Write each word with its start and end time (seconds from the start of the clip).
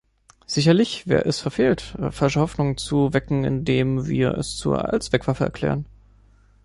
Sicherlich 0.47 1.05
wäre 1.05 1.25
es 1.25 1.39
verfehlt, 1.39 1.95
falsche 2.09 2.39
Hoffnungen 2.39 2.75
zu 2.75 3.13
wecken, 3.13 3.43
indem 3.43 4.07
wir 4.07 4.31
es 4.35 4.57
zur 4.57 4.89
Allzweckwaffe 4.91 5.43
erklären. 5.43 5.85